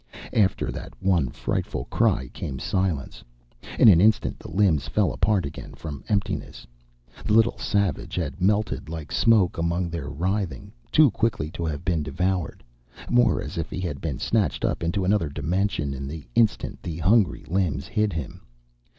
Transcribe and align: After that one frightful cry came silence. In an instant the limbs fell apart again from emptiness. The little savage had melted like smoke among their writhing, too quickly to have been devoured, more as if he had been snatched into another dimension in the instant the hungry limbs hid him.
After 0.33 0.71
that 0.71 0.93
one 0.99 1.29
frightful 1.29 1.85
cry 1.85 2.27
came 2.29 2.57
silence. 2.57 3.23
In 3.77 3.87
an 3.87 4.01
instant 4.01 4.39
the 4.39 4.49
limbs 4.49 4.87
fell 4.87 5.13
apart 5.13 5.45
again 5.45 5.75
from 5.75 6.03
emptiness. 6.09 6.65
The 7.23 7.33
little 7.33 7.59
savage 7.59 8.15
had 8.15 8.41
melted 8.41 8.89
like 8.89 9.11
smoke 9.11 9.59
among 9.59 9.91
their 9.91 10.09
writhing, 10.09 10.71
too 10.91 11.11
quickly 11.11 11.51
to 11.51 11.65
have 11.65 11.85
been 11.85 12.01
devoured, 12.01 12.63
more 13.11 13.43
as 13.43 13.59
if 13.59 13.69
he 13.69 13.79
had 13.79 14.01
been 14.01 14.17
snatched 14.17 14.63
into 14.81 15.05
another 15.05 15.29
dimension 15.29 15.93
in 15.93 16.07
the 16.07 16.25
instant 16.33 16.81
the 16.81 16.97
hungry 16.97 17.45
limbs 17.47 17.85
hid 17.85 18.11
him. 18.11 18.41